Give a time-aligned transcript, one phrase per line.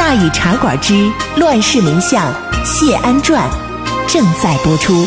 [0.00, 2.32] 大禹茶馆之乱世名相
[2.64, 3.46] 谢安传
[4.08, 5.06] 正在播出。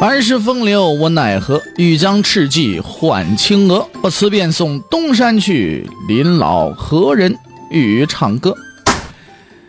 [0.00, 1.60] 儿时风流我奈何？
[1.76, 3.86] 欲将赤骥换青鹅。
[4.00, 7.36] 不辞便送东山去，临老何人
[7.70, 8.56] 与唱歌？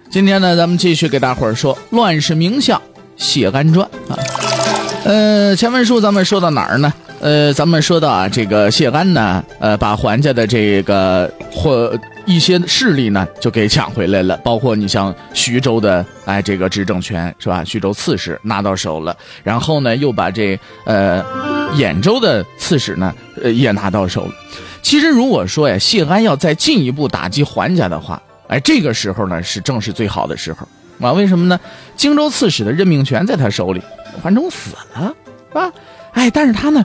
[0.10, 2.82] 今天呢，咱们继续给大伙儿说《乱世名相
[3.18, 4.47] 谢安传》啊。
[5.08, 6.94] 呃，前文书咱们说到哪儿呢？
[7.22, 17.64] 呃，咱们说到啊，这个谢安呢，呃，把桓家的这个或一些势力呢，就给抢回来了，包括你像徐州的哎，这个执政权是吧？
[17.64, 21.24] 徐州刺史拿到手了，然后呢，又把这呃
[21.78, 24.32] 兖州的刺史呢，呃也拿到手了。
[24.82, 30.68] 其实如果说呀，谢安要再进一步打击桓家的话，哎，这个时候呢，是正是最好的时候
[31.00, 31.14] 啊。
[31.14, 31.58] 为什么呢？
[31.96, 33.82] 荆州刺史的任命权在他手里。
[34.22, 35.14] 桓冲死了，
[35.50, 35.72] 是吧？
[36.14, 36.84] 哎，但是他呢，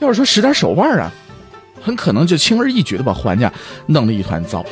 [0.00, 1.10] 要是说使点手腕啊，
[1.82, 3.52] 很可能就轻而易举的把桓家
[3.86, 4.64] 弄得一团糟，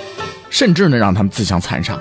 [0.50, 1.98] 甚至呢让他们自相残杀。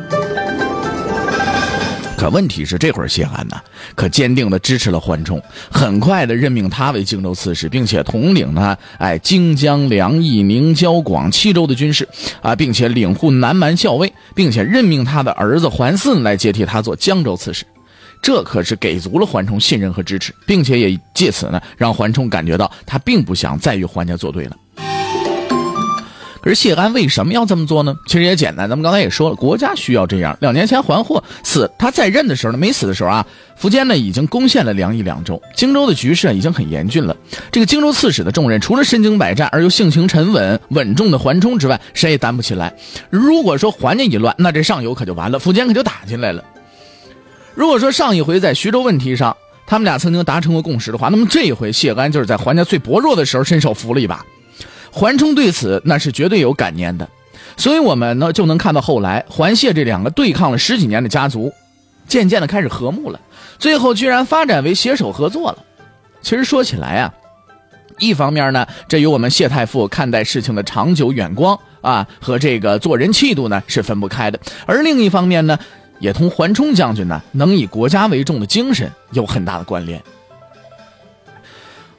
[2.17, 3.55] 可问题是，这会儿谢安呢，
[3.93, 5.39] 可坚定的支持了桓冲，
[5.71, 12.07] 很快的任命他为荆州刺史，并且统领呢，哎，荆江、梁邑、宁郊、广七州的军事，
[12.41, 17.63] 啊，并且领护南蛮校尉，并且任命他的儿子桓嗣来接替他做江州刺史。
[18.21, 24.55] 这可是给足了桓冲信任和支持，并且也借此呢，让桓冲感觉到他并不想再与桓家作对了。
[26.39, 27.93] 可是谢安为什么要这么做呢？
[28.05, 30.37] 其实也简单，咱们刚才也说了，国家需要这样。
[30.39, 33.25] 两年前桓获死，他在任的时候呢，没死的时候啊，
[33.59, 37.13] 苻坚呢已经攻陷了凉邑两州，荆州的局势啊已经很严峻了。
[37.51, 42.73] 这个荆州刺史的重任，除了身经百战而又性情沉稳稳重的桓冲之外，谁也担不起来。
[43.09, 46.41] 如果说桓家一乱，那这上游可就完了，苻坚可就打进来了。
[47.57, 49.35] 如果说上一回在徐州问题上，
[49.65, 54.23] 他们俩曾经达成过共识的话，那么这一回谢安就是在桓家最薄弱的时候伸手扶了一把，
[54.91, 57.09] 桓冲对此那是绝对有感念的，
[57.57, 61.51] 所以我们呢就能看到后来桓谢这两个对抗了十几年的家族，
[62.07, 63.19] 渐渐的开始和睦了，
[63.57, 65.57] 最后居然发展为携手合作了。
[66.21, 67.11] 其实说起来啊，
[67.97, 75.57] 一方面呢，这与我们谢太傅看待事情的长久远光啊和这个做人气度呢是分不开的，而另一方面呢。
[75.99, 80.01] 也同桓冲将军呢能以国家为重的精神有很大的关联。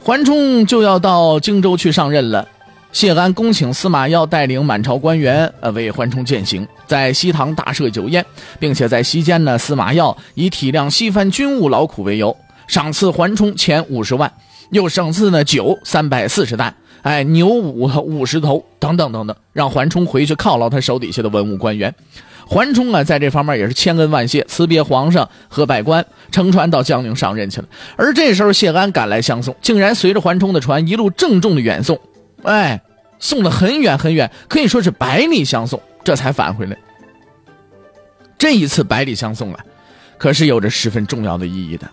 [0.00, 2.48] 桓冲就要到荆州去上任了，
[2.92, 8.24] 谢安恭请司马曜带领满朝官员呃为桓冲饯行，在西堂大设酒宴，
[8.58, 12.34] 并且在席间呢，司马曜以体谅西番军务劳苦为由，
[12.66, 14.32] 赏赐桓冲钱五十万，
[14.70, 21.94] 又赏赐呢酒三百四十担，哎牛五五十头等等等等，让桓冲回去犒劳他手底下的文武官员。
[22.48, 27.68] 桓冲啊，在这方面也是千恩万谢，辞别皇上和百官，乘船到江陵上任去了。
[27.96, 32.00] 而这时候，谢安赶来相送，竟然随着桓冲的船一路郑重的远送，
[32.44, 32.80] 哎，
[33.18, 36.76] 送了很远很远，可以说是百里相送，这才返回来。
[38.38, 39.62] 这一次百里相送啊，
[40.16, 41.86] 可是有着十分重要的意义的。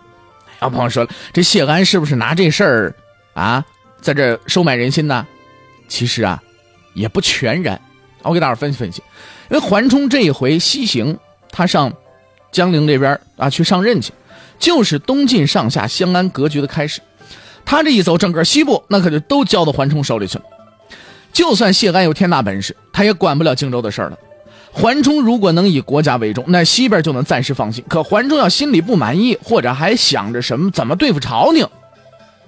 [0.62, 2.96] 有朋友说了，这谢安是不是拿这事儿
[3.34, 3.66] 啊，
[4.00, 5.28] 在这收买人心呢？
[5.90, 6.42] 其实啊，
[6.94, 7.80] 也不全然。
[8.22, 9.04] 我给大伙分析分析。
[9.50, 11.18] 因为桓冲这一回西行，
[11.52, 11.94] 他上
[12.52, 14.12] 江陵这边啊去上任去，
[14.58, 17.02] 就是东晋上下相安格局的开始。
[17.64, 20.44] 他这一走，整个西部那可就都交到桓冲手里去了。
[21.34, 24.18] 就算谢安有天大本事，他也管不了荆州的事了。
[24.72, 27.84] 桓冲如果能以国家为重，那西边就能暂时放心。
[27.88, 31.68] 可桓冲要心里不满意，或者还想着什么怎么对付朝廷，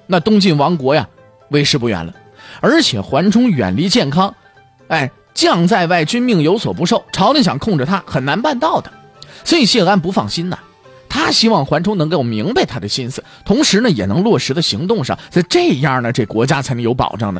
[0.07, 1.07] 那东晋亡国呀，
[1.49, 2.13] 为时不远了。
[2.59, 4.33] 而且桓冲远离健康，
[4.87, 5.09] 哎。
[5.37, 7.03] 将在外，君命有所不受。
[7.13, 8.91] 朝廷想控制他，很难办到的。
[9.43, 10.57] 所以谢安不放心呐，
[11.07, 15.15] 他希望桓冲能够明白他的心思，同时呢，也能落实的行动上。
[15.29, 17.39] 在这样呢，这国家才能有保障呢。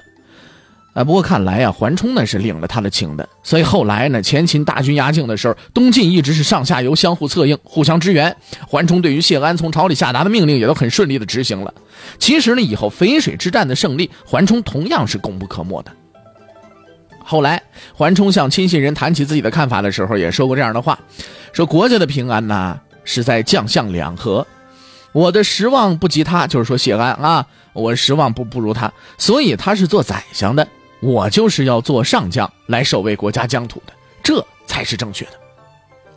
[0.94, 3.28] 啊，不过看来呀，桓冲呢是领了他的情的。
[3.42, 8.36] 所以后来呢，前秦大军压境的时候，东晋一直是上下游相互策应，互相支援。
[8.68, 11.74] 桓冲对于谢安从朝里下达的命令，也都很顺利的执行了。
[12.20, 15.92] 其实呢，以后淝水之战的胜利，桓冲同样是功不可没的。
[17.30, 17.62] 后来，
[17.94, 20.98] 桓冲向亲信人谈起自己的看法的时候，也说过这样的话：
[21.52, 24.48] 说国家的平安呢，是在将相两和。
[25.12, 30.66] 我的失望不及他，就是说谢安啊，我失望不不如他，所以他是做宰相的，
[31.02, 33.92] 我就是要做上将来守卫国家疆土的，
[34.24, 35.32] 这才是正确的。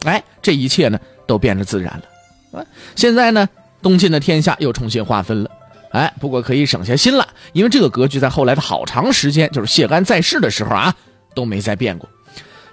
[0.04, 2.60] 哎，这一切呢都变得自然了。
[2.60, 2.64] 啊，
[2.94, 3.48] 现在呢，
[3.82, 5.50] 东晋的天下又重新划分了。
[5.90, 9.86] 哎，不过可以省下心了，因为这个格局在后来的好长时间，就是谢。
[9.86, 10.94] 安在世的时候啊，
[11.34, 12.08] 都没再变过。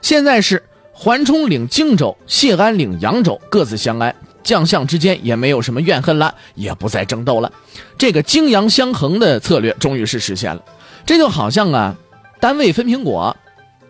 [0.02, 7.52] 现在是桓冲领荆州，谢安领扬州，各自相安，将相之间也没有什么怨恨了，也不再争斗了。
[7.98, 10.62] 这个荆扬相衡的策略终于是实现了。
[11.06, 11.96] 这就好像啊，
[12.40, 13.36] 单位分苹果，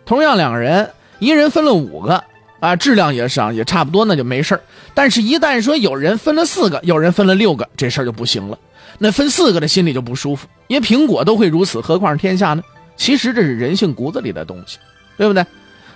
[0.06, 2.24] 同样两个人，一人分了五个。
[2.60, 4.60] 啊，质量也上也差不多，那就没事儿。
[4.92, 8.58] 但是，一旦说有人分了四个，有人分了六个，这事儿就不行了。
[8.96, 12.62] 那分四个的心里就不舒服，因为苹果都会如此，何况是天下呢？
[12.96, 14.78] 其实这是人性骨子里的东西，
[15.16, 15.44] 对不对？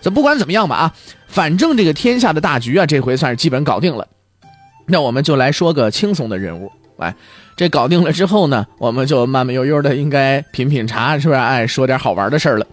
[0.00, 0.94] 这不管怎么样吧，啊，
[1.26, 4.06] 反正这个天下的大局啊，这回算是基本搞定了。
[4.86, 7.14] 那我们就来说个轻松的人物，来，
[7.56, 11.40] 这搞定了之后呢，我们就慢慢悠悠的应该品品茶，是不是？
[11.40, 12.66] 哎，说点好玩的事儿了。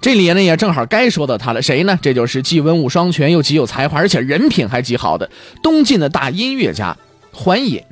[0.00, 1.98] 这里呢也正好该说到他了，谁呢？
[2.02, 5.30] 这就是既文武双全又极有才华，而且人品还极好的
[5.62, 6.94] 东晋的大音乐家
[7.32, 7.82] 桓尹。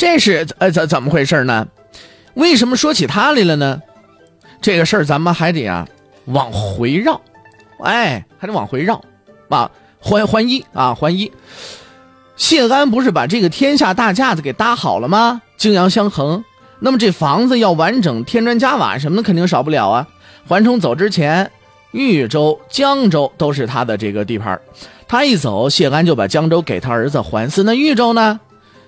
[0.00, 1.68] 这是呃怎怎么回事呢？
[2.32, 3.82] 为什么说起他来了呢？
[4.62, 5.86] 这个事儿咱们还得啊
[6.24, 7.20] 往回绕，
[7.84, 8.98] 哎，还得往回绕
[9.50, 9.70] 啊。
[10.00, 11.30] 还还一啊，还一，
[12.34, 15.42] 谢安不是把这个天下大架子给搭好了吗？
[15.58, 16.42] 泾阳相衡。
[16.78, 20.08] 那么这房子要完整，添砖加瓦什么的肯定少不了啊。
[20.48, 21.50] 桓冲走之前，
[21.90, 24.58] 豫州、江州都是他的这个地盘
[25.06, 28.40] 他一走，谢安就把江州给他儿子桓嗣，那豫州呢，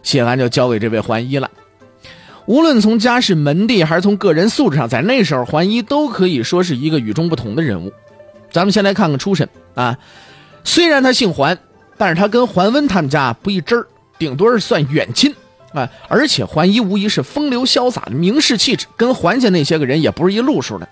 [0.02, 1.50] 谢安就交给这位桓一了。
[2.46, 7.92] 无论从家世门第，还是从个人素质上，在那时候，桓一都可以说是一个与众不同的人物。
[8.50, 9.96] 咱们先来看看出身啊，
[10.64, 11.58] 虽然他姓桓，
[11.96, 13.86] 但是他跟桓温他们家不一支儿，
[14.18, 15.34] 顶多是算远亲。
[15.72, 15.88] 啊！
[16.06, 20.86] 而且桓一无疑是风流潇洒的名士气质，跟桓家那些个人也不是一路数的。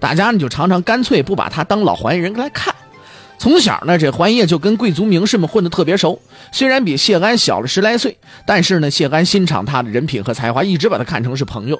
[0.00, 2.73] 大家呢就常常干脆不把他当老桓人来看。
[3.44, 6.18] 从小呢，这桓业就跟贵族名士们混得特别熟。
[6.50, 11.78] 虽然比谢安小了十来岁，但是呢，谢安欣赏他的人品和才华，一直把他看成是朋友。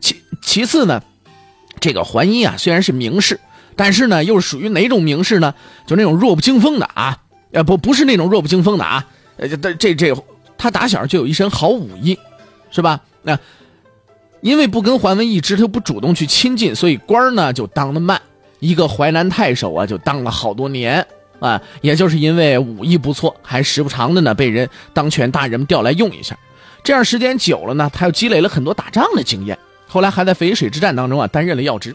[0.00, 1.00] 其其次呢，
[1.78, 3.38] 这个桓一啊，虽然是名士，
[3.76, 5.54] 但是呢，又属于哪种名士呢？
[5.86, 7.18] 就那种弱不禁风的啊，
[7.52, 10.16] 呃，不，不是那种弱不禁风的啊，呃，这这这。
[10.58, 12.18] 他打小就有一身好武艺，
[12.72, 13.02] 是吧？
[13.22, 13.38] 那
[14.40, 18.20] 因为不跟桓温一直，他不主动去亲近，所以官呢就当的慢。
[18.66, 21.06] 一个淮南太守啊，就当了好多年
[21.38, 21.60] 啊。
[21.80, 26.36] 也就是因为武艺不错，还时不常的呢被人当权大人们调来用一下。
[26.82, 29.58] 这样时间久了呢，他又积累了很多打仗的经验。
[29.86, 31.94] 后来还在淝水之战当中啊担任了要职。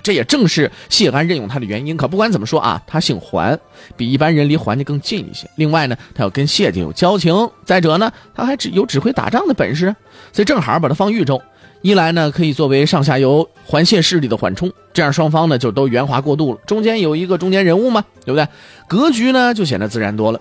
[0.00, 1.96] 这也正是谢安任用他的原因。
[1.96, 3.58] 可不管怎么说啊，他姓桓，
[3.96, 5.50] 比一般人离桓家更近一些。
[5.56, 7.50] 另外呢，他要跟谢家有交情。
[7.64, 9.94] 再者呢，他还只有指挥打仗的本事，
[10.32, 11.42] 所以正好把他放豫州。
[11.82, 16.60] 一来呢，可以作为上下游环线势力的缓冲，这样双方呢就都圆滑过渡了。
[16.66, 18.46] 中间有一个中间人物嘛，对不对？
[18.86, 20.40] 格局呢就显得自然多了。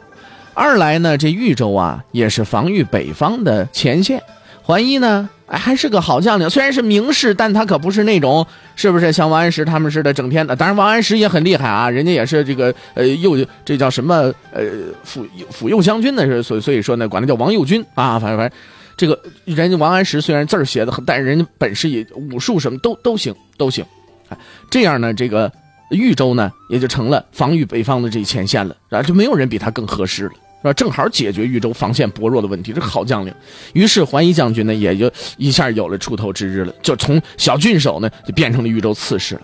[0.53, 4.21] 二来呢，这豫州啊也是防御北方的前线。
[4.63, 5.29] 桓一呢？
[5.45, 8.45] 哎，还是个好将领，虽然是名士，但他可不是那种
[8.75, 10.53] 是不是像王安石他们似的整天的。
[10.53, 14.63] 当然，王安石也很厉害啊，人家也是这个呃右，这叫什么呃
[15.05, 16.25] 辅辅右将军呢？
[16.25, 18.19] 是所所以说呢，管他叫王右军啊。
[18.19, 18.59] 反正反正，
[18.97, 23.85] 这个人家王安石虽然字儿写的很，但是人家本事也武术什么都都行都行。
[24.29, 24.37] 哎
[24.69, 25.49] 这样呢，这个
[25.91, 30.31] 豫州呢也就成了防御北方的这前线了，然后就没有人比他更合适了。
[30.59, 30.73] 是吧？
[30.73, 33.31] 正好解决豫州防线薄弱的问题，这好将领。
[33.73, 39.41] 于是桓一将军呢，也就一下有了出头之日了，就从小郡守呢，就变成了豫州刺史了。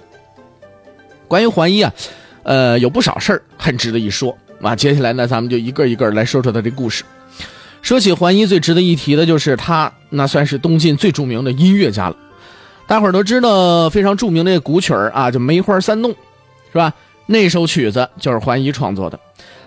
[1.27, 1.93] 关于桓一啊，
[2.41, 4.75] 呃，有不少事儿很值得一说啊。
[4.75, 7.03] 接下来呢，咱们就一个一个来说说他这故事。
[7.83, 12.15] 说起桓一，最值得一提的就是他，那算是东晋最著名的音乐家了。
[12.87, 16.09] 大伙儿都知道非常著名的古曲儿啊，就《梅花三弄》，
[16.71, 16.93] 是吧？
[17.25, 19.19] 那首曲子就是桓一创作的。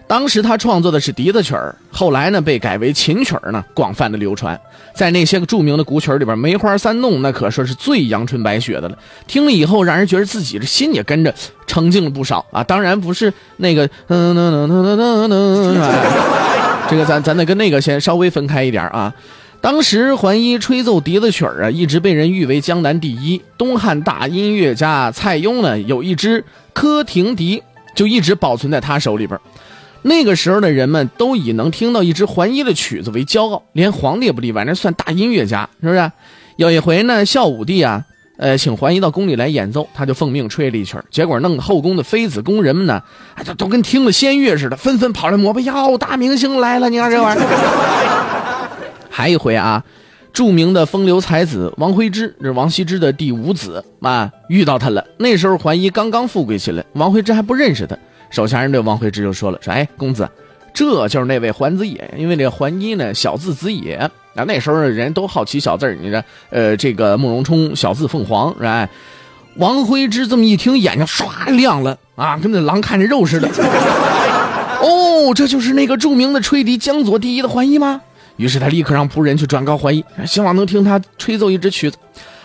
[0.08, 4.58] 当时他创作的是笛子曲儿，后来呢被改为琴曲儿呢，广泛的流传。
[4.94, 8.96] 在那些个著名的古曲儿里边，《梅花三弄》那可说是最阳春白雪的了。
[9.26, 11.34] 听了以后，让人觉得自己的心也跟着
[11.66, 12.64] 澄净了不少啊！
[12.64, 15.82] 当然不是那个，嗯嗯嗯嗯嗯嗯嗯，
[16.88, 19.12] 这个咱咱得跟那个先稍微分开一点啊。
[19.60, 23.40] 当时桓一吹奏笛子曲儿啊，一直被人誉为江南第一。
[23.58, 27.62] 东汉大音乐家蔡邕呢，有一支柯亭笛，
[27.94, 29.38] 就一直保存在他手里边。
[30.02, 36.12] 那个时候的人们都以能听到一支桓一的曲子为骄傲，连皇帝也不例外，那算大音乐家，是不是？
[36.56, 38.04] 有一回呢，孝武帝啊，
[38.38, 43.02] 呃，请桓伊到宫里来演奏，他就奉命吹了一曲结果弄得后宫的妃子宫人们呢，
[43.34, 46.90] 哎，都都跟听了仙乐似的，纷纷跑来膜拜，哟，大明星来了！
[46.90, 47.46] 你看这玩意儿。
[49.08, 49.82] 还一回啊，
[50.34, 55.02] 著名的风流才子王徽之，这是王羲之的第五子啊，遇到他了。
[55.16, 57.96] 那时候桓伊刚刚富贵起来，王徽之还不认识他。
[58.28, 60.28] 手下人对王徽之就说了：“说哎，公子，
[60.74, 68.88] 这就是那位桓子野，因为这个桓伊呢，小字子野。”啊，那时候人都好奇小字儿，你这，呃，这个慕容冲小字凤凰，是
[69.56, 73.48] 王徽之这么一听，眼睛唰亮了啊，跟那狼看着肉似的。
[74.82, 78.00] 哦，这就是那个著名的吹笛江左第一的桓伊吗？
[78.36, 81.96] 于是他立刻让仆人去转告桓伊，希望能听他吹奏一支曲子。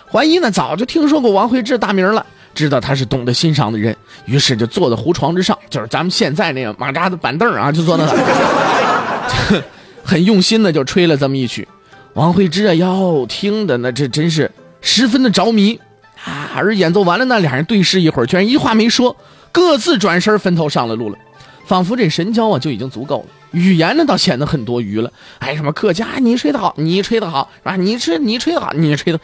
[0.07, 3.93] 桓伊呢，早就听说过王徽之大名了，知道他是懂得欣赏的人，
[4.25, 8.07] 于是就坐在胡床之上，就是咱们现在那个马扎的板凳啊，就坐那，
[10.01, 11.67] 很用心的就吹了这么一曲。
[12.13, 14.51] 王惠芝啊，哟，听的那这真是
[14.81, 15.79] 十分的着迷
[16.25, 16.51] 啊！
[16.55, 19.15] 而演奏完了呢，俩人对视一会儿，居然一话没说，
[19.51, 21.17] 各自转身分头上了路了，
[21.65, 25.11] 仿佛这神交啊就已经足够了，语言呢倒显得很多余了。
[25.39, 27.77] 哎，什么客家，你吹得好，你吹得好，啊？
[27.77, 29.19] 你吹，你吹得好，你吹的，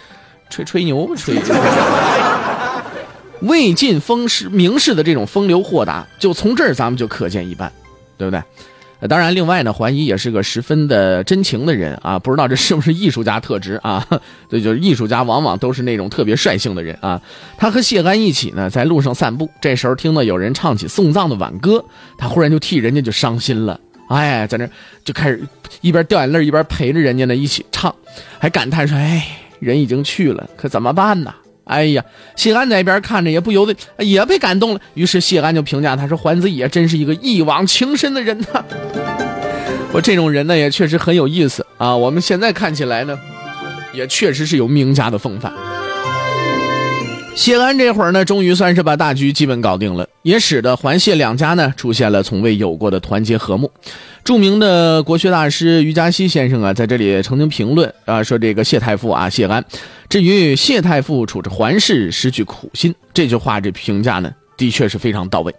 [0.50, 1.36] 吹吹牛吹。
[3.41, 7.72] 魏晋风士名士的这种风流豁达，就从这儿咱们就可见一斑，
[8.17, 8.41] 对不对？
[9.08, 14.04] 当然，另外呢，怀疑也是个十分的真情的人啊，不知道这是不是艺术家特质啊？
[14.50, 17.22] 这就是艺术家往往都是那种特别率性的人啊。
[17.58, 21.86] 他和谢安一起呢，在路上散步，这时候听到有人唱起送葬的挽歌，
[22.18, 24.68] 他忽然就替人家就伤心了，哎，在那
[25.06, 25.44] 就开始
[25.82, 27.94] 一边掉眼泪一边陪着人家呢一起唱，
[28.39, 29.25] 还感叹说：“哎，
[29.60, 31.34] 人已经去了，可怎么办呢？”
[31.67, 32.03] 哎呀，
[32.36, 34.79] 谢安在一边看着，也不由得也被感动了。
[34.93, 38.63] 于是谢安就评价他说：“桓子野真是一个一往情深的人呐。”
[39.93, 41.95] 我这种人呢，也确实很有意思啊。
[41.95, 43.17] 我们现在看起来呢，
[43.93, 45.51] 也确实是有名家的风范。
[47.36, 53.71] 谢安这会儿呢，终于算是把大局基本搞定了，也使得桓谢两家呢出现了从未有过的团结和睦。
[54.24, 59.63] 著名的国学大师于嘉熙先生啊，在这里曾经评论啊，说这个谢太傅啊，谢安，
[60.09, 65.53] 至于谢太傅处置桓氏失去苦心，这句话这评价呢，的确是非常到位。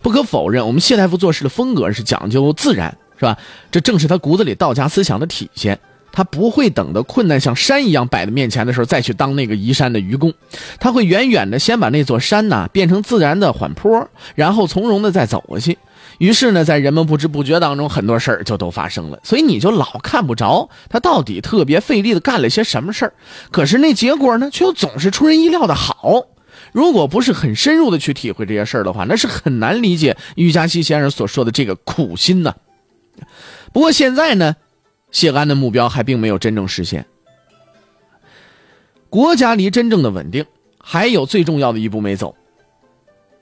[0.00, 3.36] 不可否认，我们谢太傅做事的风格是讲究自然，是吧？
[3.70, 5.78] 这正是他骨子里道家思想的体现。
[6.14, 10.32] 他不会等到困难像山一样摆在面前的时候再去当那个移山的愚公，
[10.78, 15.78] 他会远远的先把那座山呢变成自然的缓坡，然后从容的再走过去。
[16.18, 19.18] 于是呢，在人们不知不觉当中，很多事儿就都发生了。
[19.24, 23.12] 所以你就老看不着他到底特别费力的干了些什么事儿，
[23.50, 26.26] 可是那结果呢，却又总是出人意料的好。
[26.72, 32.54] 如果不是很深入的去体会这些事儿的话，那是很难理解俞嘉熙先生所说的这个苦心呢。
[33.72, 34.56] 不过现在呢，
[35.10, 37.06] 谢安的目标还并没有真正实现，
[39.10, 40.46] 国家离真正的稳定
[40.78, 42.34] 还有最重要的一步没走。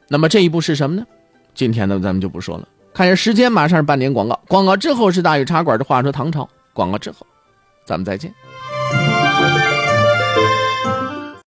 [0.09, 1.07] 那么这一步是什么呢？
[1.55, 2.67] 今天呢，咱们就不说了。
[2.93, 4.41] 看下时间，马上是半点广告。
[4.49, 6.49] 广告之后是大禹茶馆的话说唐朝。
[6.73, 7.27] 广告之后，
[7.85, 8.33] 咱们再见。